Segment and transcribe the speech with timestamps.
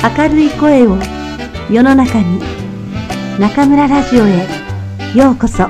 [0.00, 0.96] 明るい声を
[1.68, 2.40] 世の中に
[3.40, 4.46] 中村ラジオへ
[5.12, 5.66] ようこそ。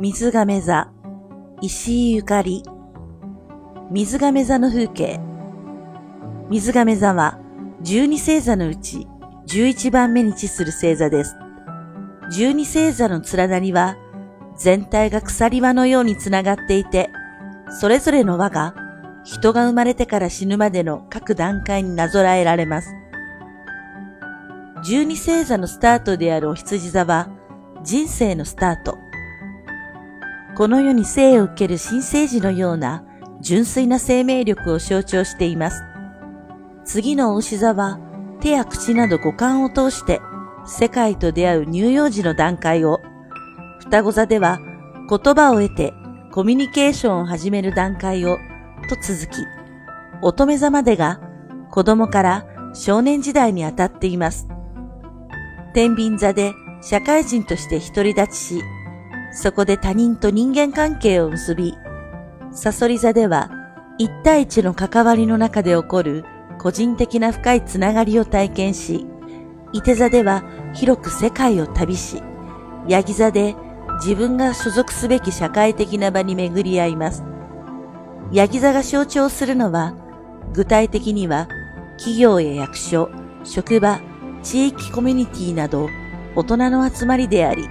[0.00, 0.90] 水亀座
[1.60, 2.62] 石井ゆかり。
[3.90, 5.20] 水亀座の風景。
[6.48, 7.38] 水亀座は
[7.82, 9.06] 十二星座のうち
[9.46, 11.36] 11番目に位置する星座です。
[12.32, 13.98] 十二星座の連なりは
[14.58, 17.10] 全体が鎖輪のようにつながっていて、
[17.80, 18.74] それぞれの輪が
[19.24, 22.94] 人が生まれてから死ぬまでの各段階になぞらえられます。
[24.84, 27.28] 十二星座のスタートであるお羊座は
[27.84, 28.98] 人生のスタート。
[30.56, 33.04] この世に生を受ける新生児のような
[33.40, 35.82] 純粋な生命力を象徴しています。
[36.84, 38.00] 次のお牛座は
[38.40, 40.20] 手や口など五感を通して
[40.66, 43.00] 世界と出会う乳幼児の段階を
[43.88, 44.60] 双子座では
[45.08, 45.94] 言葉を得て
[46.30, 48.36] コミュニケーションを始める段階を
[48.86, 49.46] と続き、
[50.20, 51.20] 乙女座までが
[51.70, 54.46] 子供から少年時代にあたっています。
[55.72, 58.62] 天秤座で社会人として独り立ちし、
[59.32, 61.74] そこで他人と人間関係を結び、
[62.52, 63.50] サソリ座では
[63.96, 66.26] 一対一の関わりの中で起こる
[66.58, 69.06] 個人的な深いつながりを体験し、
[69.72, 70.44] 伊手座では
[70.74, 72.22] 広く世界を旅し、
[72.86, 73.56] ヤギ座で
[73.98, 77.24] 自分が所属すべき社会的な場に巡り合います。
[78.32, 79.94] ヤギ座が象徴するのは、
[80.52, 81.48] 具体的には
[81.96, 83.10] 企業や役所、
[83.44, 84.00] 職場、
[84.42, 85.88] 地域コミュニティなど
[86.36, 87.68] 大人の集まりであり、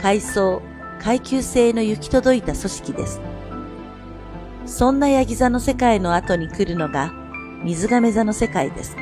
[0.00, 0.60] 階層、
[1.00, 3.20] 階級性の行き届いた組織です。
[4.66, 7.12] そんなヤギ座の世界の後に来るのが
[7.62, 8.96] 水亀座の世界です。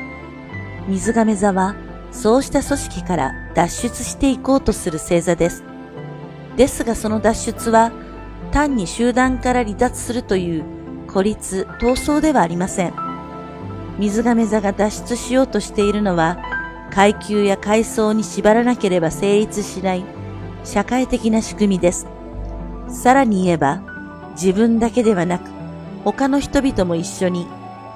[0.87, 1.75] 水亀座は
[2.11, 5.63] そうした組織から脱出していこうとする星座です。
[6.57, 7.91] ですがその脱出は
[8.51, 10.63] 単に集団から離脱するという
[11.07, 12.93] 孤立、闘争ではありません。
[13.99, 16.39] 水亀座が脱出しようとしているのは
[16.91, 20.03] 階級や階層に縛らなければ成立しない
[20.63, 22.07] 社会的な仕組みです。
[22.87, 23.81] さらに言えば
[24.33, 25.49] 自分だけではなく
[26.03, 27.47] 他の人々も一緒に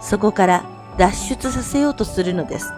[0.02, 0.64] そこから
[0.98, 2.72] 脱出させようとするのです。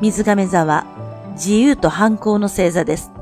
[0.00, 0.86] 水亀座は
[1.32, 3.15] 自由と反抗の星座です。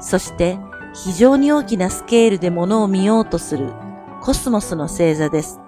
[0.00, 0.58] そして
[0.94, 3.72] 非常に大きなスケールで物を見ようとする
[4.20, 5.60] コスモスの星座です。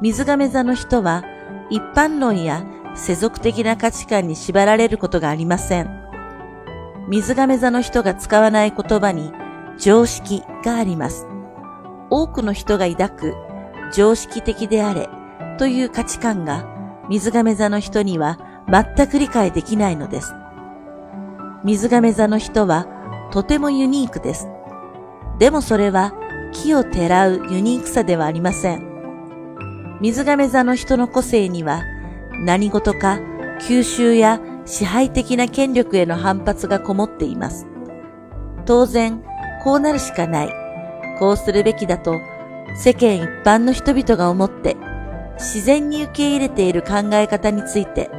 [0.00, 1.24] 水亀座の人は
[1.68, 2.64] 一般論や
[2.94, 5.90] 世俗的な価値観に縛られることがありません。
[7.08, 9.32] 水亀座の人が使わない言葉に
[9.78, 11.26] 常識があります。
[12.10, 13.34] 多くの人が抱く
[13.92, 15.08] 常識的であれ
[15.58, 16.66] という価値観が
[17.08, 20.34] 水亀座の人には全く理解できないのです。
[21.64, 22.86] 水亀座の人は
[23.30, 24.48] とてもユニークです。
[25.38, 26.12] でもそれは
[26.52, 29.98] 木をてらうユニークさではありません。
[30.00, 31.82] 水亀座の人の個性には
[32.44, 33.18] 何事か
[33.60, 37.66] 吸収や支配的な権力への反発がこもっています。
[38.66, 39.22] 当然、
[39.62, 40.54] こうなるしかない、
[41.18, 42.18] こうするべきだと
[42.76, 44.76] 世間一般の人々が思って
[45.34, 48.10] 自然に受け入れている考え方について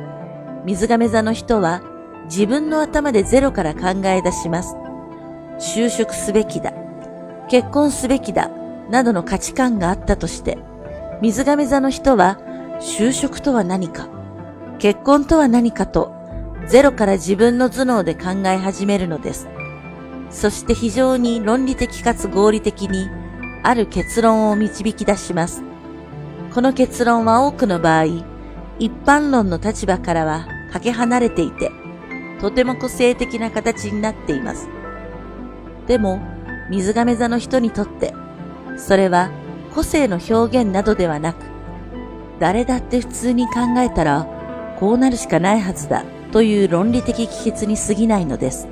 [0.65, 1.81] 水亀座の人は
[2.25, 4.75] 自分の頭でゼロから考え出します。
[5.61, 6.73] 就職すべきだ、
[7.47, 8.49] 結婚すべきだ、
[8.89, 10.57] などの価値観があったとして、
[11.21, 12.39] 水亀座の人は
[12.81, 14.09] 就職とは何か、
[14.79, 16.11] 結婚とは何かと、
[16.67, 19.47] ゼロから自分の頭脳で考え始めるのです。
[20.31, 23.07] そして非常に論理的かつ合理的に、
[23.61, 25.61] ある結論を導き出します。
[26.55, 28.05] この結論は多くの場合、
[28.79, 31.71] 一般論の立場からはかけ離れていて、
[32.39, 34.67] とても個性的な形になっています。
[35.91, 36.21] でも、
[36.69, 38.13] 水亀座の人にとって、
[38.77, 39.29] それは
[39.75, 41.43] 個性の表現などではなく、
[42.39, 44.25] 誰だって普通に考えたら、
[44.79, 48.69] こうなるしかないはずだという論理的帰結に過ぎないのです。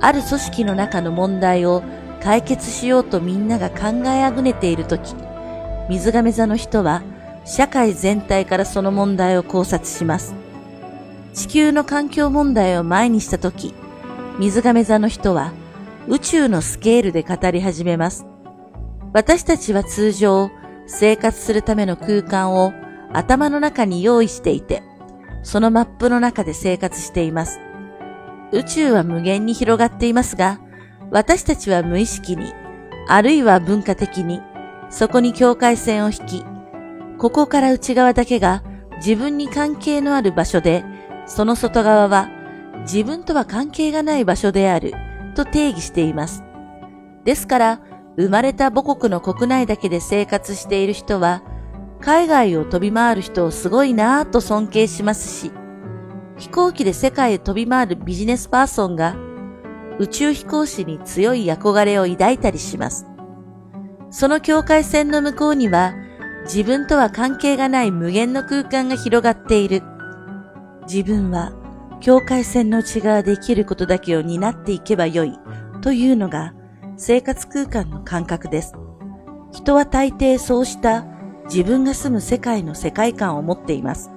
[0.00, 1.82] ある組織の中の問題を
[2.22, 5.16] 解決しようとみんなが考えあぐねているとき、
[5.90, 7.02] 水亀座の人は
[7.44, 10.32] 社会全体からその問題を考察します。
[11.34, 13.74] 地球の環境問題を前にしたとき、
[14.38, 15.50] 水亀座の人は
[16.10, 18.26] 宇宙のスケールで語り始めます。
[19.12, 20.50] 私たちは通常
[20.86, 22.72] 生活するための空間を
[23.12, 24.82] 頭の中に用意していて、
[25.42, 27.60] そのマップの中で生活しています。
[28.52, 30.60] 宇宙は無限に広がっていますが、
[31.10, 32.54] 私たちは無意識に、
[33.06, 34.40] あるいは文化的に、
[34.88, 36.44] そこに境界線を引き、
[37.18, 38.62] ここから内側だけが
[38.96, 40.84] 自分に関係のある場所で、
[41.26, 42.30] その外側は
[42.84, 44.94] 自分とは関係がない場所である
[45.38, 46.42] と定義しています。
[47.24, 47.80] ですから、
[48.16, 51.42] 生まれた母国の国内だけで生活している人は、
[52.00, 55.52] 海外を飛び回る人をすごいなぁと尊敬しますし、
[56.36, 59.16] 飛行機で世界へ飛び回るビジネスパーソンが
[59.98, 63.06] 宇宙飛行士に強い憧れを抱いたりします。
[64.10, 65.94] その境界線の向こうには
[66.44, 69.82] 自分とは関係がない無限の空間が広がっている。
[70.86, 71.52] 自分は
[72.00, 75.38] 境界線の内側で生きることだけを担っていけばよい
[75.82, 76.54] というのが
[76.96, 78.74] 生活空間の感覚です。
[79.52, 81.06] 人は大抵そうした
[81.46, 84.10] 自分が住む世界の世界観を持っています。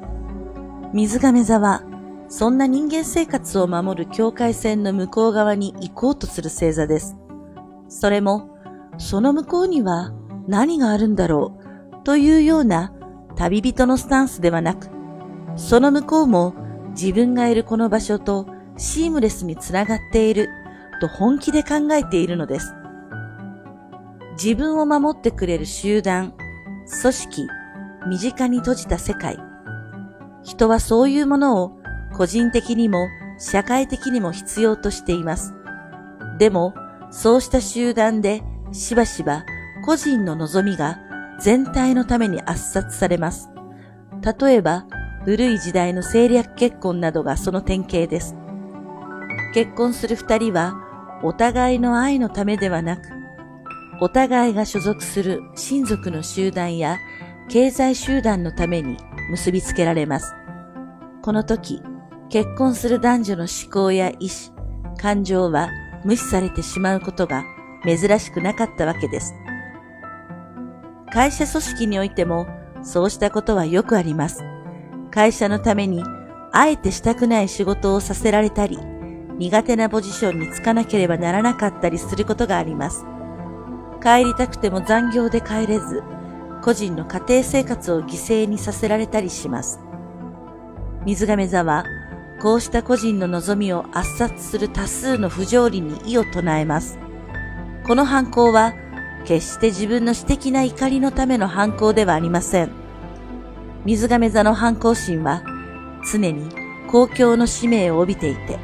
[0.93, 1.83] 水亀座は
[2.27, 7.17] そんな人間生活を守る境界線の向こう側に行こうとする星座です。
[7.89, 8.57] それも、
[8.97, 10.13] その向こうには
[10.47, 11.59] 何があるんだろ
[11.91, 12.93] うというような
[13.35, 14.89] 旅人のスタンスではなく、
[15.57, 16.53] その向こうも
[16.91, 18.47] 自分がいるこの場所と
[18.77, 20.49] シームレスにつながっている
[20.99, 22.73] と本気で考えているのです。
[24.33, 26.33] 自分を守ってくれる集団、
[27.01, 27.47] 組織、
[28.07, 29.37] 身近に閉じた世界。
[30.43, 31.79] 人はそういうものを
[32.13, 33.07] 個人的にも
[33.37, 35.53] 社会的にも必要としています。
[36.37, 36.73] でも、
[37.11, 38.41] そうした集団で
[38.71, 39.43] しばしば
[39.83, 40.99] 個人の望みが
[41.39, 43.49] 全体のために圧殺されます。
[44.39, 44.85] 例えば、
[45.25, 48.35] 古い時代の政略結婚などがその典型です。
[49.53, 50.73] 結婚する二人は、
[51.23, 53.03] お互いの愛のためではなく、
[53.99, 56.97] お互いが所属する親族の集団や
[57.49, 58.97] 経済集団のために
[59.29, 60.33] 結びつけられます。
[61.21, 61.83] この時、
[62.29, 64.51] 結婚する男女の思考や意志、
[64.97, 65.69] 感情は
[66.03, 67.43] 無視されてしまうことが
[67.85, 69.35] 珍しくなかったわけです。
[71.13, 72.47] 会社組織においても
[72.81, 74.43] そうしたことはよくあります。
[75.11, 76.03] 会社のために
[76.53, 78.79] あえてしたくない仕事をさせられたり、
[79.37, 83.05] 苦手なポジションにつかなければならなかったりすることがあります。
[84.01, 86.03] 帰りたくても残業で帰れず、
[86.63, 89.79] 個人の家庭生活を犠牲にさせられたりします。
[91.05, 91.85] 水亀座は
[92.41, 96.97] こうした個人の望みを圧殺する多数の不条理に異を唱えます。
[97.85, 98.73] この犯行は、
[99.25, 102.80] 決して自分の私的な怒りのための犯行ではありません。
[103.83, 105.41] 水亀座の反抗心は、
[106.11, 106.49] 常に
[106.87, 108.59] 公共の使命を帯びていて、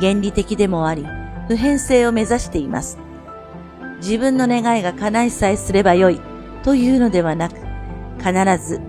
[0.00, 1.06] 原理的でもあり、
[1.46, 2.98] 普遍性を目指しています。
[3.98, 6.20] 自分の願いが叶いさえすればよい
[6.64, 7.54] というのではなく、
[8.18, 8.80] 必ず、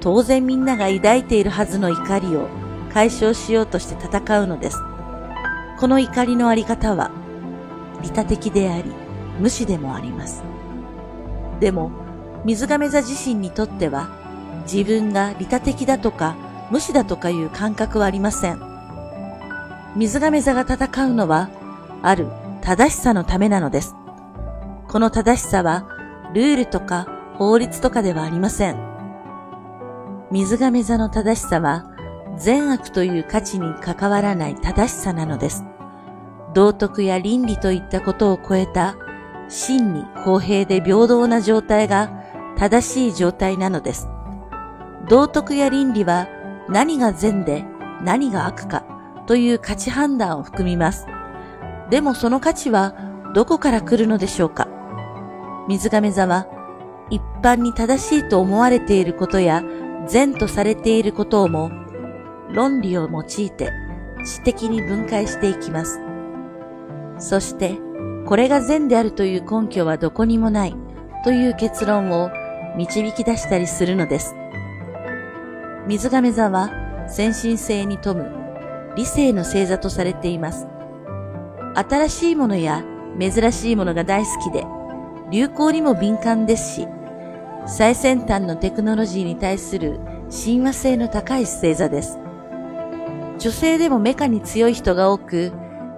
[0.00, 2.48] 当然みんなが抱いているはずの怒りを
[2.92, 4.78] 解消しようとして戦うのです。
[5.78, 7.10] この怒りのあり方は、
[8.02, 8.84] 利他的であり、
[9.38, 10.42] 無視でもあります。
[11.60, 11.90] でも、
[12.46, 14.23] 水亀座自身にとっては、
[14.64, 16.36] 自分が利他的だとか、
[16.70, 18.60] 無視だとかいう感覚はありません。
[19.96, 21.50] 水亀座が戦うのは、
[22.02, 22.28] ある
[22.62, 23.94] 正しさのためなのです。
[24.88, 25.86] この正しさは、
[26.34, 27.06] ルールとか
[27.38, 28.76] 法律とかではありません。
[30.30, 31.84] 水亀座の正しさは、
[32.38, 35.64] 善悪という価値に関わらない正しさなのです。
[36.54, 38.96] 道徳や倫理といったことを超えた
[39.48, 42.10] 真に公平で平等な状態が
[42.56, 44.08] 正しい状態なのです。
[45.08, 46.28] 道徳や倫理は
[46.68, 47.64] 何が善で
[48.02, 48.84] 何が悪か
[49.26, 51.06] という価値判断を含みます。
[51.90, 52.94] でもその価値は
[53.34, 54.68] どこから来るのでしょうか
[55.68, 56.46] 水亀座は
[57.10, 59.62] 一般に正しいと思われていることや
[60.06, 61.70] 善とされていることをも
[62.52, 63.72] 論理を用いて
[64.24, 66.00] 知的に分解していきます。
[67.18, 67.78] そして、
[68.26, 70.74] これが善であるという根拠はどこにもない
[71.24, 72.30] という結論を
[72.76, 74.34] 導き出したりするのです。
[75.86, 76.70] 水亀座は
[77.08, 78.30] 先進性に富む
[78.96, 80.66] 理性の星座とされています。
[81.74, 82.82] 新しいものや
[83.20, 84.64] 珍しいものが大好きで、
[85.30, 86.88] 流行にも敏感ですし、
[87.66, 90.00] 最先端のテクノロジーに対する
[90.30, 92.18] 親和性の高い星座です。
[93.38, 95.52] 女性でもメカに強い人が多く、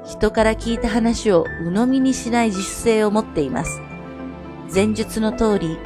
[0.05, 3.81] 人から聞いた話を鵜呑みにしない自主性を持っています。
[4.75, 5.78] 前述の通り、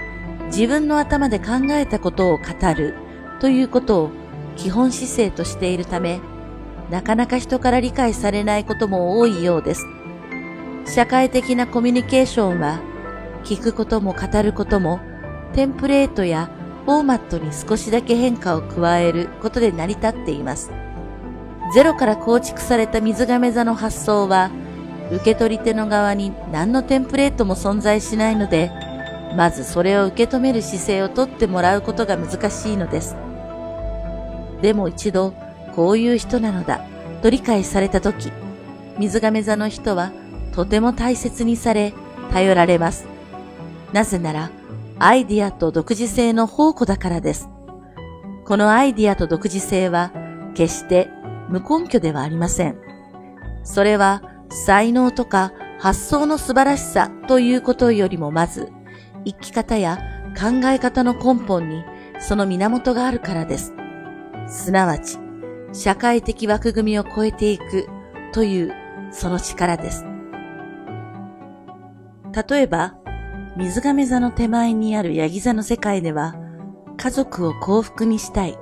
[0.47, 2.95] 自分の頭で考えたことを語る
[3.41, 4.11] ということを
[4.57, 6.21] 基本姿勢としているため、
[6.91, 9.87] なかなか人から理解されないことも多いようです。
[10.87, 12.81] 社会的なコミュニケーションは、
[13.45, 15.01] 聞くことも語ることも、
[15.55, 16.51] テンプレートや
[16.85, 20.71] フォーマットに少しだけ変化を加えることで成り立っています。
[21.73, 24.51] ゼロから構築された水亀座の発想は、
[25.13, 28.71] 受け取り手の側に何のテンプレートも存在しないので、
[29.37, 33.17] まずそれを受け止める姿勢をとってもらうことが難しいのです。
[34.63, 35.35] でも一度、
[35.75, 36.81] こういう人なのだ、
[37.23, 38.33] と理解されたとき、
[38.99, 40.13] 水亀座の人は
[40.53, 41.95] とても大切にされ、
[42.33, 43.07] 頼られます。
[43.93, 44.51] なぜなら、
[44.99, 47.49] アイディアと独自性の宝庫だからです。
[48.45, 50.13] このアイディアと独自性は、
[50.55, 51.09] 決して
[51.49, 52.77] 無根拠ではありません。
[53.65, 58.71] それは、才能とか発想の素晴らしさということよりもまず、
[59.25, 59.99] 生き方や
[60.39, 61.85] 考え方の根本に
[62.19, 63.73] その源があるからです。
[64.51, 65.17] すなわち、
[65.73, 67.89] 社会的枠組みを超えていく
[68.33, 68.75] という
[69.13, 70.05] その力です。
[72.49, 72.97] 例えば、
[73.57, 76.35] 水亀座の手前にあるヤギ座の世界では、
[76.97, 78.59] 家族を幸福にしたい、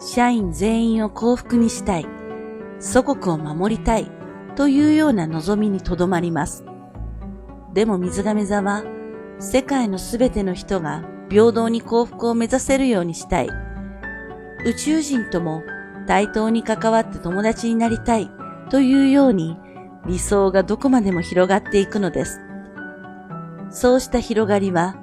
[0.00, 2.06] 社員全員を幸福にしたい、
[2.80, 4.10] 祖国を守りたい
[4.56, 6.64] というような望みにとどまります。
[7.72, 8.82] でも水亀座は、
[9.38, 13.69] 世界のすべての人が平等に幸福を目指せるようにしたい。
[14.64, 15.62] 宇宙人とも
[16.06, 18.30] 対等に関わって友達になりたい
[18.70, 19.56] というように
[20.06, 22.40] 理想がどこまでも広がっていくのです。
[23.70, 24.96] そうした広がりは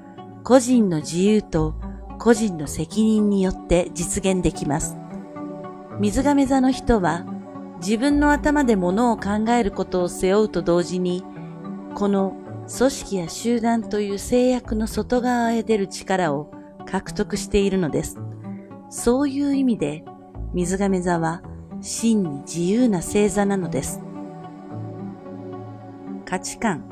[0.44, 1.76] 個人の自由と
[2.20, 4.98] 個人の責任によって実現できます。
[6.00, 7.26] 水亀座の人は
[7.80, 11.24] 自分の頭で物を考えることを背負うと同時に、
[11.96, 12.36] この
[12.76, 16.52] 組織や集団という制約の外側へ出る力を
[16.86, 18.18] 獲得しているのです。
[18.90, 20.06] そういう意味で、
[20.54, 21.42] 水亀座は
[21.82, 24.02] 真に自由な星座なのです。
[26.26, 26.84] 価値観。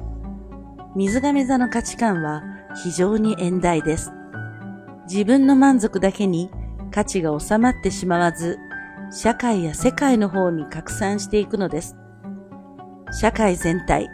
[0.96, 2.44] 水亀座の価値観は
[2.84, 4.12] 非常に遠大です。
[5.08, 6.50] 自分の満足だけに
[6.92, 8.58] 価値が収まってしまわず、
[9.12, 11.96] 社会や世界の方に拡散していくのです。
[13.12, 14.10] 社会全体、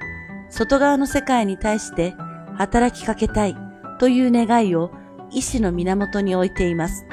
[0.50, 2.14] 外側の世界に対して
[2.56, 3.56] 働きかけたい
[4.00, 4.92] という願いを
[5.32, 7.06] 意志の源に置いています。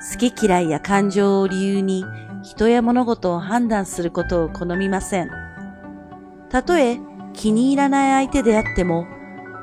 [0.00, 2.04] 好き嫌いや感情を理由に
[2.42, 5.30] 人や物事を判断することを好みません。
[6.48, 6.98] たとえ
[7.34, 9.06] 気に入らない相手であっても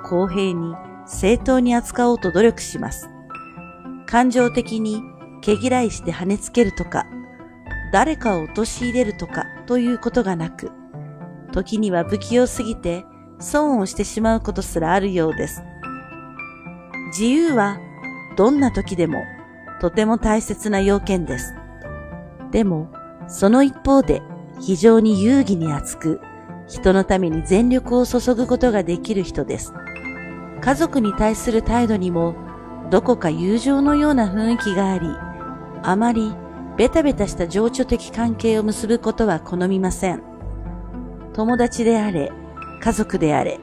[0.06, 0.76] 公平に
[1.08, 3.10] 正当に扱おうと努力します。
[4.06, 5.02] 感情的に
[5.42, 7.06] 毛嫌いして跳ねつけるとか、
[7.92, 10.72] 誰かを陥れるとかということがなく、
[11.52, 13.06] 時には不器用すぎて
[13.40, 15.64] 損をしてしまうことすらあるようです。
[17.08, 17.80] 自由は
[18.38, 19.24] どんな時でも
[19.80, 21.54] とても大切な要件です。
[22.52, 22.90] でも、
[23.28, 24.22] その一方で
[24.60, 26.22] 非常に遊戯に熱く、
[26.68, 29.74] 人のために全力を注ぐことができる人です。
[30.62, 32.36] 家族に対する態度にも
[32.90, 35.08] どこか友情のような雰囲気があり、
[35.84, 36.34] あまり
[36.78, 40.24] ベタベタした情緒的関係を結ぶことは好みません。
[41.34, 42.32] 友達であれ、
[42.82, 43.60] 家族であれ、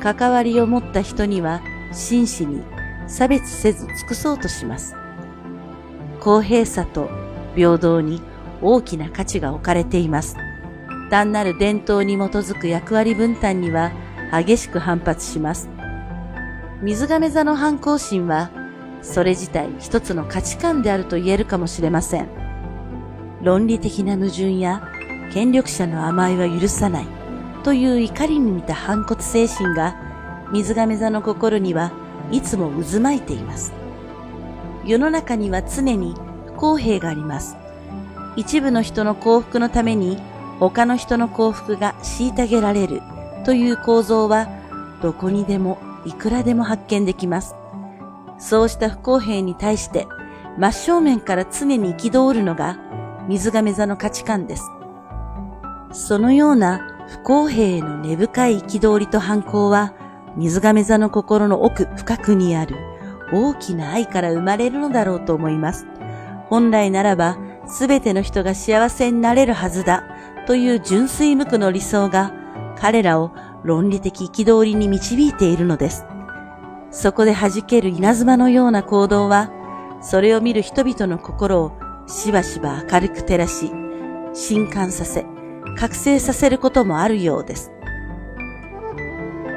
[0.00, 1.60] 関わりを持った人には
[1.92, 2.62] 真摯に
[3.08, 4.94] 差別せず尽くそうとします。
[6.26, 7.08] 公平さと
[7.54, 8.20] 平等に
[8.60, 10.36] 大きな価値が置かれています。
[11.08, 13.92] 単なる伝統に基づく役割分担には
[14.32, 15.70] 激しく反発します。
[16.82, 18.50] 水亀座の反抗心は、
[19.02, 22.26] それ自体一つの価値観であると言えるかもしれません。
[23.40, 24.82] 論理的な矛盾や
[25.32, 27.06] 権力者の甘えは許さない
[27.62, 29.94] という怒りに似た反骨精神が
[30.52, 31.92] 水亀座の心には
[32.32, 33.75] いつも渦巻いています。
[34.86, 36.14] 世の中には常に
[36.46, 37.56] 不公平があります。
[38.36, 40.18] 一部の人の幸福のために
[40.60, 43.02] 他の人の幸福が虐げられる
[43.44, 44.48] という構造は
[45.02, 47.56] どこにでもいくらでも発見できます。
[48.38, 50.06] そうした不公平に対して
[50.58, 52.78] 真正面から常に憤るのが
[53.28, 54.70] 水亀座の価値観です。
[55.92, 59.94] そのような不公平への根深い憤りと反抗は、
[60.36, 62.76] 水亀座の心の奥深くにある
[63.32, 65.86] 大きな愛から生まれるのだろうと思います。
[66.48, 70.04] 本来ならば、すべての人が幸せになれるはずだ
[70.46, 72.32] という純粋無垢の理想が
[72.78, 73.32] 彼らを
[73.64, 76.06] 論理的憤りに導いているのです。
[76.90, 79.50] そこで弾ける稲妻のような行動は、
[80.00, 81.72] それを見る人々の心を
[82.06, 83.72] しばしば明るく照らし、
[84.32, 85.26] 震撼させ、
[85.76, 87.72] 覚醒させることもあるようです。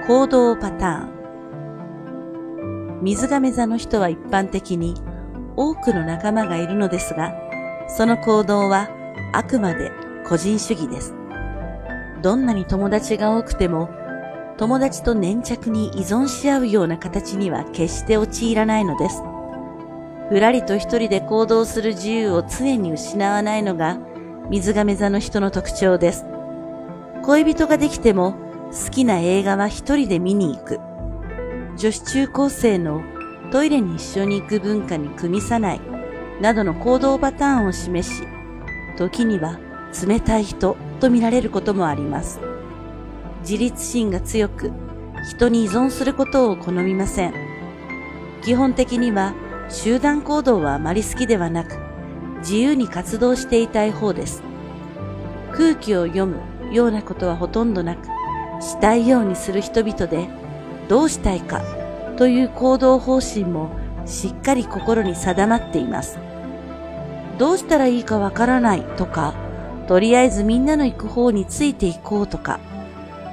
[0.08, 1.19] 行動パターン。
[3.02, 4.96] 水亀座の人は一般的に
[5.56, 7.34] 多くの仲間がいるのですが、
[7.88, 8.90] その行動は
[9.34, 9.92] あくまで
[10.28, 11.14] 個人主義です。
[12.22, 13.90] どんなに友達が多くても、
[14.58, 19.24] 友達と粘着に依存し合うような形には決して陥らないのです。
[20.28, 23.98] ふらりと一人で行動する自由を常に失わないのが
[24.50, 26.26] 水亀座の人の特徴です。
[27.24, 28.34] 恋人ができても
[28.72, 30.89] 好きな映画は一人で見に行く。
[31.80, 33.02] 女子中高生の
[33.54, 35.82] トイレに一緒に行く文化に組みさない
[36.42, 38.28] などの行動パターンを示し、
[38.98, 39.58] 時には
[40.06, 42.42] 冷たい人と見られることもあります。
[43.44, 44.74] 自立心が強く、
[45.32, 47.34] 人に依存することを好みません。
[48.42, 49.34] 基本的には
[49.70, 51.78] 集団行動はあまり好きではなく、
[52.40, 54.44] 自由に活動していたい方です。
[55.54, 56.42] 空気を読む
[56.74, 58.06] ようなことはほとんどなく、
[58.62, 60.39] したいようにする人々で、
[60.90, 61.62] どうしたいか
[62.18, 63.70] という行動方針も
[64.06, 66.20] しっかり心に定まっています。
[67.38, 69.34] どうしたらいいかわからないとか、
[69.88, 72.60] とりあえずみんなの行く方についていこうとか、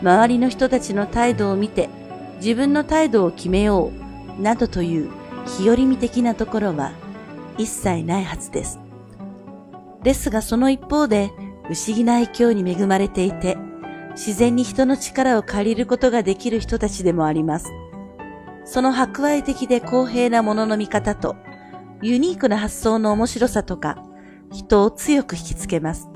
[0.03, 1.89] 周りの人たちの態度を見て
[2.37, 3.91] 自分の態度を決めよ
[4.39, 5.11] うなどという
[5.47, 6.93] 日和見的なところは
[7.57, 8.79] 一切ないはずです。
[10.03, 11.31] ですがその一方で
[11.65, 13.57] 不思議な愛嬌に恵まれていて、
[14.17, 17.71] 自然に人の力を借りることができる人たちでもあります。
[18.65, 21.37] その博愛的で公平なものの見方と、
[22.03, 24.03] ユニークな発想の面白さとか、
[24.51, 26.09] 人を強く引きつけます。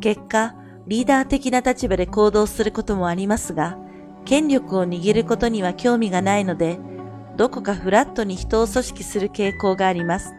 [0.00, 3.76] 結果、リーダー的な立場で行動することもありますが、
[4.24, 6.78] 権力を握ることには興味がないので、
[7.36, 10.32] どこかフラットに人を組織する傾向があります。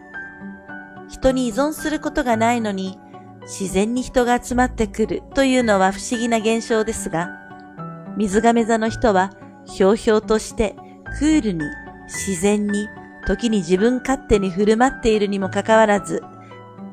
[1.10, 3.00] 人に依存することがないのに、
[3.48, 7.30] 自然に人が集まってくるというのは不思議な現象ですが、
[8.18, 9.32] 水亀座の人は
[9.66, 10.76] ひょうひょうとして
[11.18, 11.64] クールに
[12.08, 12.88] 自然に
[13.26, 16.22] 時に自分勝手に振る舞っているにもかかわらず、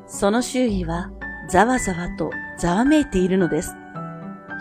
[0.07, 1.11] その周囲は
[1.49, 3.75] ざわざわとざわめいているのです。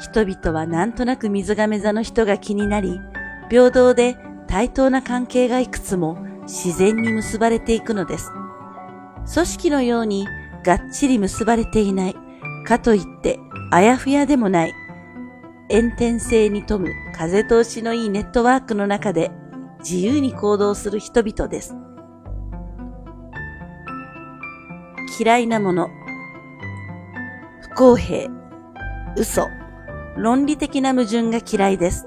[0.01, 3.01] 人々はなんとなく水亀座の人が気になり、
[3.49, 4.17] 平等で
[4.49, 8.33] 対等な関係がいくつも自然に結ばれていくのです。
[9.33, 10.27] 組織のように
[10.65, 12.17] がっちり結ばれていない、
[12.67, 13.39] かといって
[13.71, 14.73] あやふやでもない、
[15.71, 19.31] 炎天性に富む風通しのいいネットワークの中で
[19.81, 21.75] 自由に行動する人々です。
[25.21, 25.91] 嫌いなもの、
[27.61, 28.31] 不公平、
[29.17, 29.47] 嘘、
[30.17, 32.07] 論理的な矛盾が嫌いです。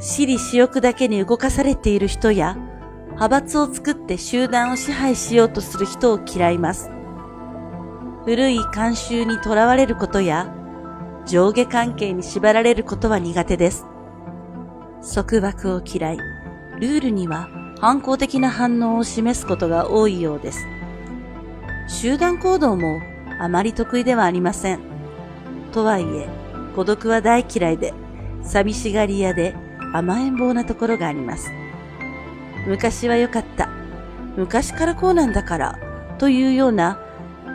[0.00, 2.56] 私利私欲だけに動かされている人や、
[3.10, 6.90] 派閥を作って集団を支配しようとする人を嫌います。
[8.24, 10.54] 古い慣習にとらわれることや、
[11.26, 13.86] 上下関係に縛られることは苦手です。
[15.14, 17.48] 束縛を嫌い、ルールには
[17.80, 20.66] 反抗的な反応を示すことが多いようです。
[21.88, 23.00] 集団行動も
[23.40, 24.80] あまり得意ではありません。
[25.72, 26.28] とはいえ、
[26.76, 27.94] 孤独は大嫌いで、
[28.42, 29.56] 寂しがり屋で
[29.94, 31.50] 甘えん坊なところがあります。
[32.66, 33.70] 昔は良かった。
[34.36, 35.78] 昔からこうなんだから、
[36.18, 37.00] というような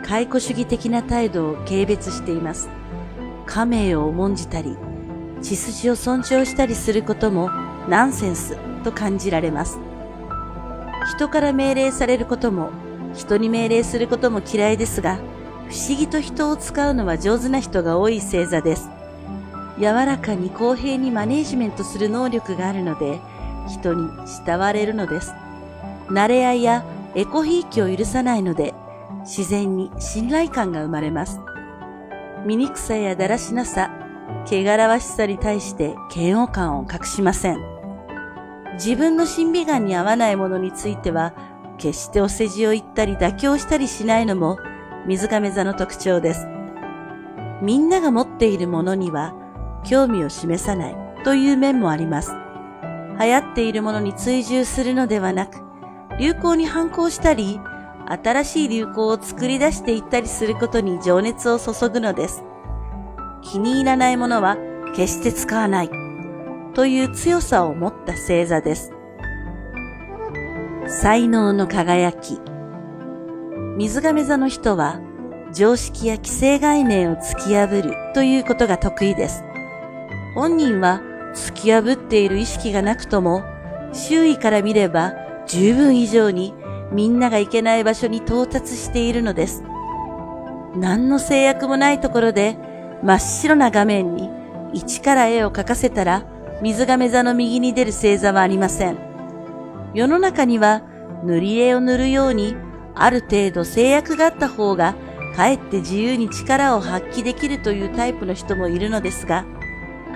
[0.06, 2.68] 解雇主義的な態度を軽蔑しています。
[3.46, 4.76] 家名を重んじたり、
[5.42, 7.50] 血筋を尊重したりすることも
[7.88, 9.78] ナンセンスと感じられます。
[11.16, 12.70] 人から命令されることも、
[13.14, 15.18] 人に命令することも嫌いですが、
[15.68, 18.88] 不思議と人を使うのは上手な人が多い星座です。
[19.78, 23.20] 柔らかに公平にマネージメントする能力があるので、
[23.68, 25.34] 人に慕われるのです。
[26.08, 26.84] 慣れ合いや
[27.16, 28.72] エコひいきを許さないので、
[29.26, 31.40] 自然に信頼感が生まれます。
[32.46, 33.90] 醜さやだらしなさ、
[34.46, 37.58] 汚らわしさに対して嫌悪感を隠しません。
[38.74, 41.34] 自分の審美眼に合わないものについては、
[41.76, 44.58] 決してお世辞を言ったり妥協したりしないのも、
[45.06, 46.46] 水亀座の特徴です。
[47.62, 49.34] みんなが持っているものには、
[49.84, 52.32] 興味を示さないという面もあります。
[53.18, 55.62] 流行っているものに追従するのではなく、
[56.20, 57.60] 流行に反抗したり、
[58.08, 62.44] 新しい流行を作り出していったりすることに情熱を注ぐのです。
[63.42, 64.56] 気に入らないものは
[64.94, 65.90] 決して使わない
[66.74, 68.92] という強さを持った星座です。
[70.88, 72.38] 才能の輝き。
[73.76, 75.00] 水亀座の人は
[75.52, 79.42] 常識や既成概念を突き破るということが得意です。
[80.34, 81.00] 本人は
[81.34, 83.42] 突き破っている意識がなくとも
[83.92, 85.14] 周囲から見れば
[85.46, 86.54] 十分以上に
[86.96, 89.62] みんなが行けない場所に到達しているのです。
[90.76, 92.56] 何の制約もないところで
[93.02, 94.30] 真っ白な画面に
[94.72, 96.24] 一から絵を描かせたら
[96.62, 98.96] 水亀座の右に出る星座はありません。
[99.92, 100.80] 世の中には
[101.22, 102.56] 塗り絵を塗るように
[102.94, 104.94] ある程度制約があった方が
[105.34, 109.44] かえって自由に力を発揮できるというタイプの人もいるのですが、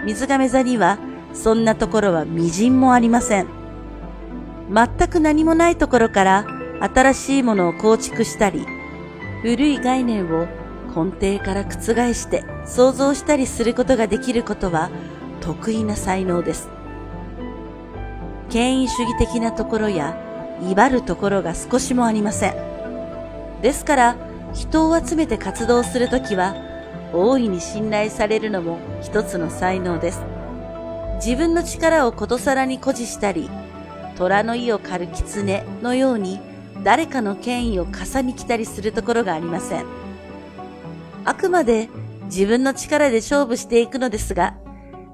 [0.07, 0.99] 水亀座には
[1.35, 3.49] そんなところは微塵もありません。
[4.73, 8.67] 全く何もないところから新しいものを構築したり、
[9.43, 10.47] 古い概念を
[10.89, 14.91] 根底から覆して想像したりすることができることは
[15.41, 16.69] 得意な才能です。
[18.49, 20.17] 権威主義的なところや
[20.63, 22.55] 威張るところが少しもありません。
[23.63, 24.17] ですから
[24.53, 26.57] 人を集めて活動するときは
[27.13, 30.23] 大いに信頼されるのも一つの才能です。
[31.25, 33.49] 自分の力をことさらに誇示したり、
[34.17, 36.41] 虎の意を狩る狐のように
[36.83, 39.85] 誰かの権威を重に来たりするところがありません。
[41.25, 41.89] あくまで
[42.25, 44.57] 自分の力で勝負していくのですが、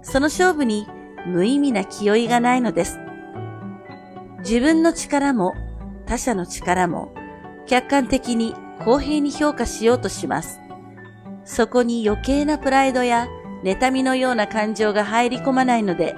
[0.02, 0.86] その勝負に
[1.26, 3.00] 無意味な気負いがないのです。
[4.40, 5.54] 自分の力も
[6.06, 7.12] 他者の力も
[7.66, 10.60] 客観的に公平に評価しようとします。
[11.44, 13.26] そこに余計なプライドや
[13.64, 16.14] 妬みのような感情が入り込まないので、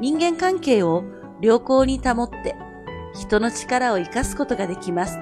[0.00, 1.04] 人間関係を
[1.40, 2.56] 良好に保って
[3.14, 5.18] 人の力を活かすことができます。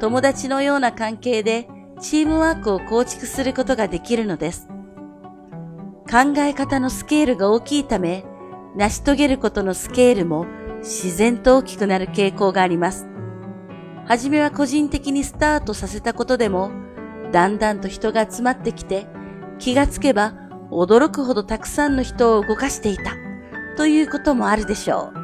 [0.00, 1.68] 友達のような関係で
[2.00, 4.68] チームワークを構築することができるのです。
[6.10, 8.24] 考え方のスケールが大きいため、
[8.76, 10.46] 成し遂げることのスケールも
[10.78, 13.06] 自然と大きくなる傾向があります。
[14.06, 16.70] はじめは個人的にスタートさせたことでも、
[17.32, 19.06] だんだんと人が集まってきて、
[19.58, 20.34] 気がつけば
[20.70, 23.14] 驚くほどたくさんの人を動かしていた、
[23.76, 25.23] ということもあるでしょう。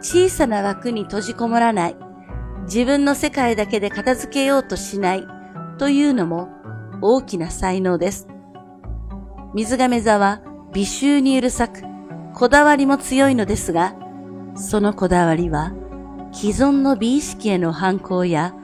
[0.00, 1.96] 小さな枠に閉じこもらない、
[2.64, 5.26] 自分の世界だけで片付けようとしない、
[5.78, 6.48] というのも
[7.02, 8.28] 大きな才能です。
[9.54, 10.40] 水亀座は
[10.72, 11.82] 美醜にうるさく、
[12.34, 13.94] こだわりも強いのですが、
[14.54, 15.72] そのこだわりは、
[16.32, 18.54] 既存の美意識への反抗や、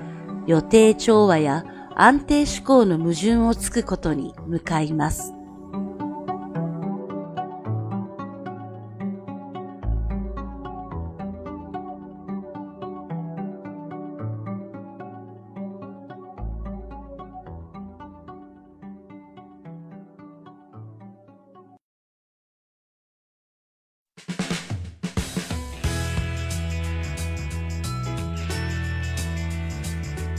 [0.46, 1.64] 予定調和や
[1.96, 5.36] 安定思考の矛盾をつくことに向かいます。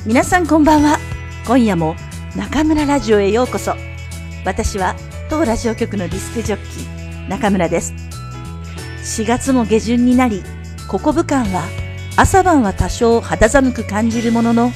[0.07, 0.99] 皆さんこんばんは。
[1.45, 1.93] 今夜も
[2.33, 3.75] 中村ラジオへようこそ。
[4.45, 4.95] 私は
[5.29, 7.93] 当ラジオ局のディスクジョッキー、中村です。
[9.03, 10.43] 4月も下旬になり、
[10.87, 11.67] ここ武漢は
[12.15, 14.71] 朝晩は多少肌寒く感じるものの、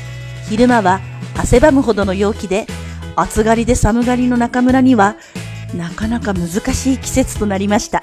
[0.50, 1.00] 昼間は
[1.38, 2.68] 汗ばむほどの陽気で、
[3.16, 5.16] 暑がりで寒がりの中村には、
[5.74, 8.02] なかなか難しい季節となりました。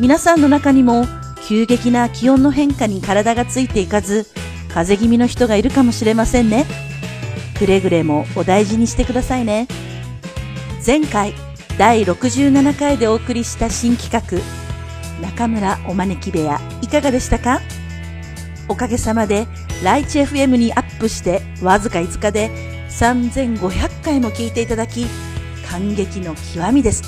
[0.00, 1.04] 皆さんの中にも、
[1.46, 4.26] 急激な気温の変化に体がついていかず、
[4.74, 6.64] 風邪気味の人がいるかもしれませんね。
[7.58, 9.68] くれぐれもお大事にしてくださいね。
[10.84, 11.34] 前回
[11.78, 17.60] 第67回でお送りした新企画、中村お招き部屋いかがでしたか？
[18.68, 19.46] おかげさまで
[19.84, 22.50] ライチ FM にアップしてわずか5日で
[22.88, 25.06] 3500回も聞いていただき
[25.68, 27.02] 感激の極みです。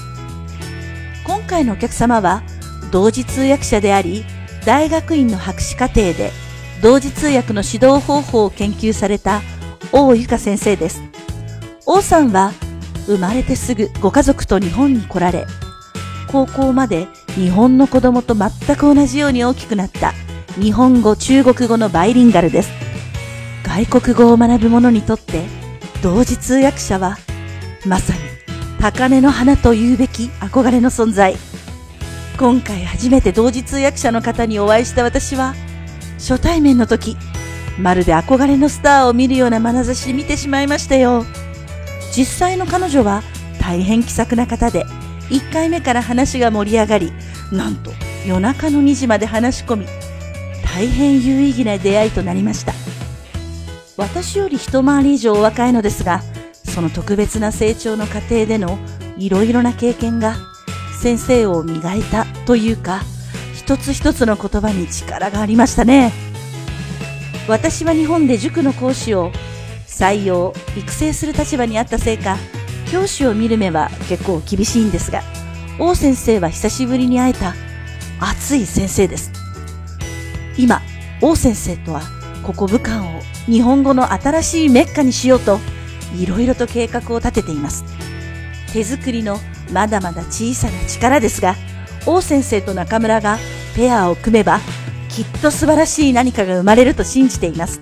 [1.26, 2.42] 今回のお客様は
[2.92, 4.24] 同時通訳者であり
[4.64, 6.30] 大学院の博士課程で
[6.82, 9.42] 同時通訳の指導方法を研究された
[9.92, 11.02] 王ゆか先生です。
[11.86, 12.52] 王さんは
[13.06, 15.46] 生まれてすぐご家族と日本に来られ、
[16.30, 20.12] 高校まで日本の子供と全く同じように大きくなった
[20.60, 22.70] 日本語、中国語のバイリンガルです。
[23.64, 25.42] 外国語を学ぶ者にとって
[26.02, 27.16] 同時通訳者は
[27.86, 28.18] まさに
[28.78, 31.34] 高根の花と言うべき憧れの存在。
[32.38, 35.54] 今回初めて同時通訳者の方にお会いした私は
[36.26, 37.18] 初対面の時、
[37.78, 41.26] まるで憧れのスターを見るような眼差しで見てしまいましたよ。
[42.16, 43.22] 実際の彼女は
[43.60, 44.86] 大変気さくな方で、
[45.28, 47.12] 1回目から話が盛り上がり、
[47.52, 47.90] なんと
[48.26, 49.86] 夜中の2時まで話し込み、
[50.74, 52.72] 大変有意義な出会いとなりました。
[53.98, 56.22] 私より一回り以上お若いのですが、
[56.64, 58.78] その特別な成長の過程での
[59.18, 60.36] いろいろな経験が
[61.02, 63.02] 先生を磨いたというか、
[63.64, 66.12] 一つ一つの言葉に力がありましたね。
[67.48, 69.32] 私は日本で塾の講師を
[69.86, 72.36] 採用、育成する立場にあったせいか、
[72.92, 75.22] 教師を見る目は結構厳しいんですが、
[75.78, 77.54] 王先生は久しぶりに会えた
[78.20, 79.32] 熱い先生です。
[80.58, 80.82] 今、
[81.22, 82.02] 王先生とは
[82.42, 85.58] ここ武漢を日本語の新しいメッカにしようと、
[86.14, 87.82] いろいろと計画を立てています。
[88.74, 89.38] 手作りの
[89.72, 91.56] まだまだ小さな力ですが、
[92.06, 93.38] 王先生と中村が
[93.74, 94.60] ペアを組めば、
[95.08, 97.80] きっと素晴らしい何かが生まれると信じています。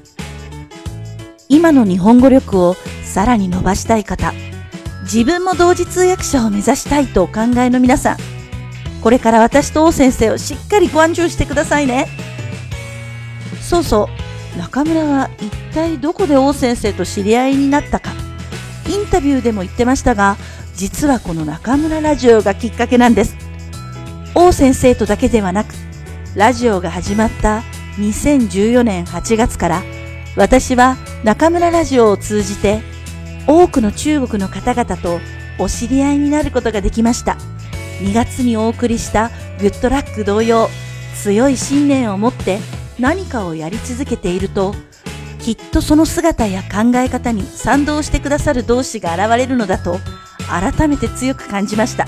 [1.49, 4.33] 今の日本語力をさらに伸ばしたい方、
[5.03, 8.17] 自分も同時通訳者を目指したいとお考えの皆さん、
[9.03, 12.07] これから私と王先生をしっかりご安住してくださいね。
[13.61, 14.09] そうそ
[14.57, 18.13] う、中村は一体どこで王先生と知り合いになったか、
[18.89, 20.37] インタビューでも言ってましたが、
[20.75, 23.52] 実はこの中村ラジオがきっかけなんです。
[24.35, 25.75] 王先生とだけではなく、
[26.35, 27.63] ラジオが始まった
[27.99, 29.83] 2014年8月から
[30.37, 32.81] 私は中村ラジオを通じて
[33.47, 35.21] 多くの中国の方々と
[35.59, 37.37] お知り合いになることができました。
[38.01, 40.69] 2月にお送りしたグッドラック同様、
[41.23, 42.59] 強い信念を持って
[42.99, 44.75] 何かをやり続けていると、
[45.41, 50.01] きっとその姿や考え方に賛同してくださる同志が現れるのだと、
[50.49, 52.07] 改めて強く感じました。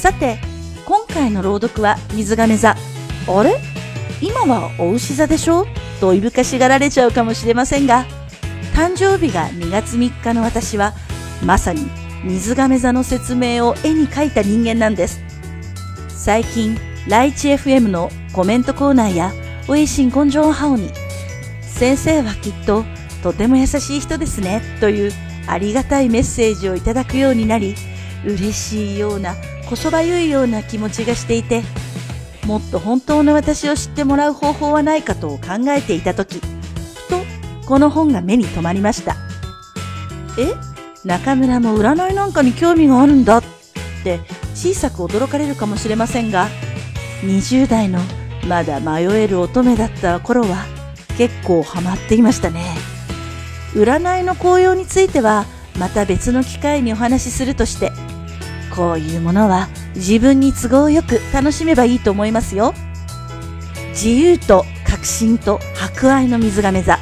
[0.00, 0.51] さて、
[1.12, 2.74] 回の朗読は水亀座。
[3.28, 3.60] あれ？
[4.20, 5.66] 今はお牛座でしょ？
[6.00, 8.06] といぶかしがられちゃうかもしれませんが、
[8.74, 10.94] 誕生日が2月3日の私は、
[11.44, 11.86] まさに
[12.24, 15.20] 水亀座の説明を絵に描いた人間なんです。
[16.08, 19.32] 最近、ライチ FM のコメントコーナーや、
[19.68, 20.90] ウェイシン根性ハオに、
[21.62, 22.84] 先生はきっと
[23.22, 25.12] とても優しい人ですね、という
[25.46, 27.74] ありがたいメッセージをいただくようになり、
[28.24, 29.34] 嬉しいような、
[29.72, 31.62] こそばゆいような気持ちがしていて、
[32.44, 36.42] もっと本当の私を知ってもらう方法はないかと考えていたとき、ふ
[37.08, 37.16] と
[37.66, 39.16] この本が目に留まりました。
[40.38, 40.52] え？
[41.08, 43.42] 中村も占いなんかに興味があるんだっ
[44.04, 44.20] て
[44.54, 46.48] 小さく驚かれるかもしれませんが、
[47.22, 47.98] 20代の
[48.46, 50.66] まだ迷える乙女だった頃は
[51.16, 52.62] 結構ハマっていましたね。
[53.72, 55.46] 占いの効用については
[55.78, 57.90] また別の機会にお話しするとして、
[58.74, 62.74] こういうものは自分に都合よく楽しめばいいと思いますよ。
[63.90, 66.98] 自由と革新と博愛の水亀座。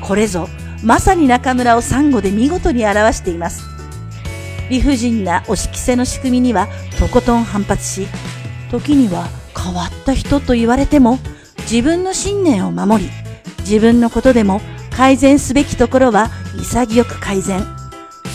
[0.00, 0.48] これぞ、
[0.82, 3.62] まさに中村をサンゴで見事に表しています。
[4.68, 6.66] 理不尽な押し着せの仕組みには
[6.98, 8.08] とことん反発し、
[8.70, 11.18] 時には変わった人と言われても、
[11.70, 13.10] 自分の信念を守り、
[13.60, 17.64] 自分のことでも改善すべきところは潔く改善。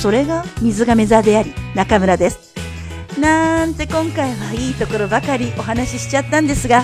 [0.02, 2.47] それが水亀座であり、中村です。
[3.20, 6.84] なんて今回はいいところばかりお話ししちゃったんですが、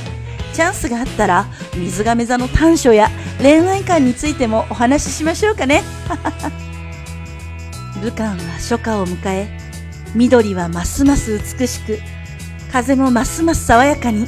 [0.53, 5.83] チャンスがあったら水亀座の短所や恋愛観についてもお話ししましょうかね。
[8.01, 9.47] 武漢は初夏を迎え、
[10.15, 11.99] 緑はますます美しく、
[12.71, 14.27] 風もますます爽やかに、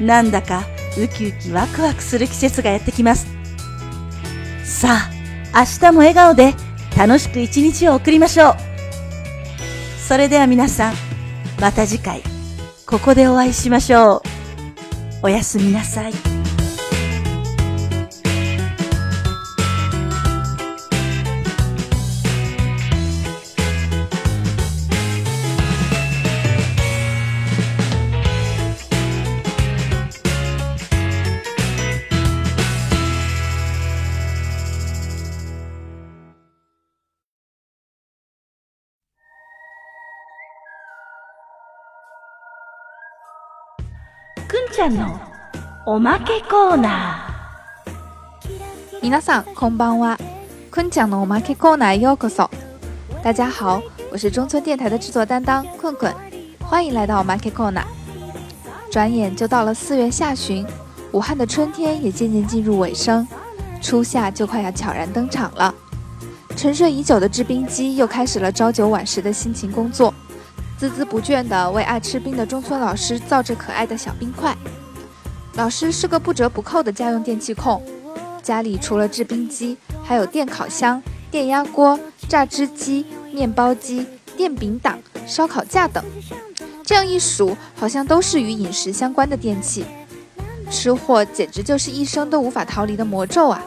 [0.00, 0.64] なんだか
[0.98, 3.26] ウキウキワクワクする季節がやってきます。
[4.64, 5.10] さ
[5.52, 6.54] あ、明日も笑顔で
[6.96, 8.56] 楽しく一日を送りましょう。
[10.06, 11.11] それでは皆さん、
[11.62, 12.24] また次回、
[12.88, 14.22] ここでお会いしましょう。
[15.22, 16.41] おやすみなさい。
[44.81, 45.19] ちゃんの
[45.85, 49.01] おまけコーナー。
[49.01, 50.17] 皆さんこんばんは，
[50.71, 52.49] 坤讲的おまけコーナーようこそ。
[53.23, 56.13] 大家好，我是中村电台的制作担当困困，
[56.61, 57.83] 欢迎来到おまけコーナー。
[58.91, 60.65] 转眼就到了四月下旬，
[61.11, 63.27] 武汉的春天也渐渐进入尾声，
[63.81, 65.73] 初夏就快要悄然登场了。
[66.55, 70.13] 沉睡已久的制冰机又开始了朝九晚十的辛勤工作。
[70.79, 74.55] 孜孜不倦地为爱吃冰的中村老师造着可爱的小冰块。
[75.54, 77.82] 老师是个不折不扣的家用电器控，
[78.42, 86.02] 家里除了制冰机，还有电烤箱、电压锅、榨汁机、面包机、电饼铛、烧烤架等。
[86.84, 89.84] 这样一数，好像都是与饮食相关的电器。
[90.70, 93.62] 吃货简直就是一生都无法逃离的魔咒啊！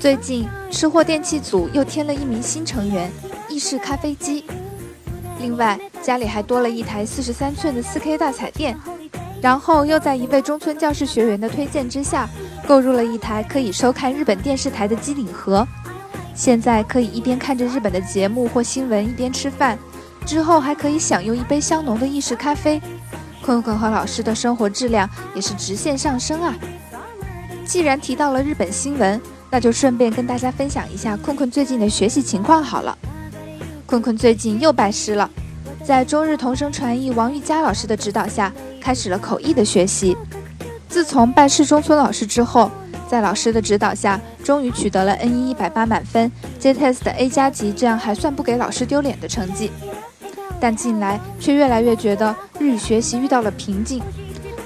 [0.00, 3.10] 最近，吃货电器组又添了一名新成员——
[3.50, 4.44] 意式咖啡机。
[5.38, 8.76] 另外，家里还多了一台四十三寸的四 K 大彩电，
[9.40, 12.28] 然后又在一位中村教室学员的推荐之下，
[12.66, 15.66] 购入了一台可以收看日本电视台的机顶盒。
[16.34, 19.78] 现在可以一边看着日本的节目或新闻，一边吃饭，
[20.24, 22.80] 之后还可以享用一杯香浓的意式咖啡。
[23.42, 26.54] 坤坤和老师的生活质量也是直线上升啊！
[27.64, 29.20] 既然提到了日本新闻，
[29.50, 32.96] 那就顺便跟大家分享一下坤坤最近的学习情况好了。
[33.86, 35.30] 坤坤最近又拜师了，
[35.84, 38.52] 在中日同声传译王玉佳老师的指导下，
[38.88, 40.16] 开始了口译的学习。
[40.88, 42.70] 自从拜师中村老师之后，
[43.06, 49.70] 在老师的指导下，终于取得了 N 一一百八满分，JTEST A 加级，这样还算不给老师丢脸的成绩。
[50.58, 54.02] 但近来却越来越觉得日语学习遇到了瓶颈，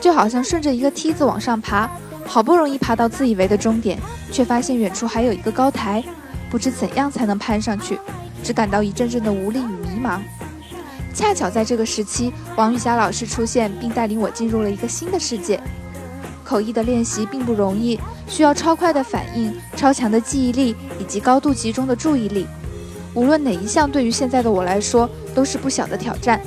[0.01, 1.91] 就好像顺着一个梯子往上爬，
[2.25, 3.99] 好不容易爬到自以为的终点，
[4.31, 6.01] 却发现远处还有一个高台，
[6.49, 7.99] 不知怎样才能攀上去。
[8.45, 10.21] 只感到一阵阵的无力与迷茫。
[11.15, 15.61] 恰巧在这个时期，王玉霞老师出现，并带领我进入了一个新的世界。
[16.45, 22.47] 口译的练习并不容易，需要超快的反应、超强的记忆力以及高度集中的注意力。
[23.15, 26.41] 无论哪一项，对于现在的我来说都是不小的挑战。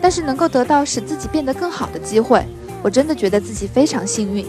[0.00, 2.44] 但是能够得到使自己变得更好的机会，
[2.82, 4.46] 我真的觉得自己非常幸运。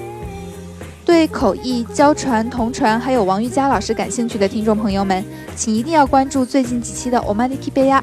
[1.03, 5.25] 对口译、教传、同传还有王玉佳老师感兴趣的听众朋友们，
[5.55, 7.99] 请一定要关注最近几期的《欧玛尼基贝亚》。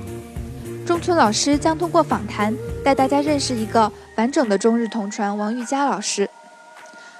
[0.86, 6.30] 中村老师将通过访谈带大家认识一个完整的中日同传王玉佳老师。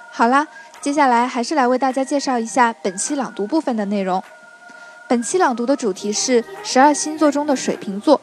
[0.09, 0.47] 好啦，
[0.79, 4.23] 接下来还是来为大家介绍一下本期朗读部分的内容。
[5.09, 8.19] 本期朗读的主题是十二星座中的水瓶座，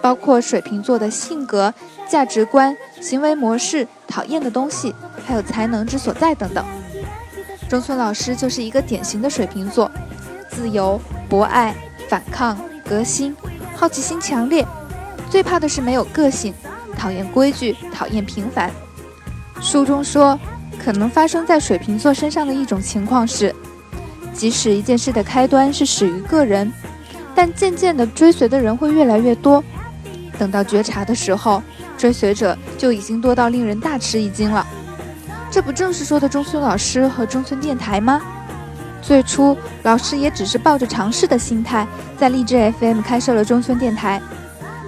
[0.00, 1.72] 包括水瓶座的性格、
[2.08, 4.92] 价值观、行为模式、讨厌的东西，
[5.24, 6.64] 还有才能之所在等等。
[7.68, 9.88] 中村老师就是一个典型的水瓶座，
[10.50, 11.72] 自由、博爱、
[12.08, 13.34] 反抗、革新、
[13.82, 14.64] 好奇心强烈，
[15.28, 16.54] 最怕的是没有个性，
[16.96, 18.70] 讨厌规矩，讨厌平凡。
[19.60, 20.38] 书中说，
[20.78, 23.52] 可能发生在水瓶座身上的一种情况是，
[24.32, 26.72] 即使一件事的开端是始于个人，
[27.34, 29.64] 但渐渐的追随的人会越来越多，
[30.38, 31.60] 等到觉察的时候，
[31.98, 34.64] 追随者就已经多到令人大吃一惊了。
[35.50, 38.22] 这不正是说的中村老师和中村电台吗？
[39.01, 41.87] 最初老师也只是抱着尝试的心态，
[42.17, 44.21] 在励志 FM 开设了中村电台，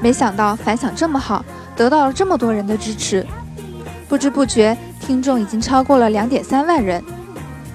[0.01, 1.43] 没想到反响这么好，
[1.75, 3.25] 得到了这么多人的支持。
[4.07, 7.03] 不知不觉，听众已经超过了两点三万人。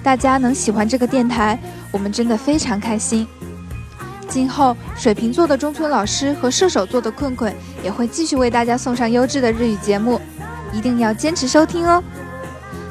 [0.03, 1.57] 大家能喜欢这个电台，
[1.91, 3.27] 我们真的非常开心。
[4.27, 10.19] 今后，水瓶座的中村老师和射手座的困困也会继续为大家送上优质的日语节目，
[10.71, 12.03] 一定要坚持收听哦。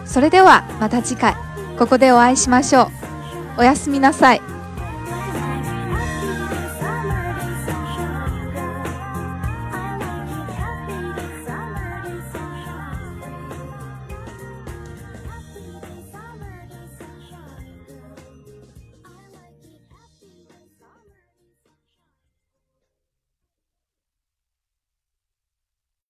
[0.07, 1.35] それではまた次回
[1.79, 2.98] ここでお会いしましょう。
[3.60, 4.59] おやすみなさい。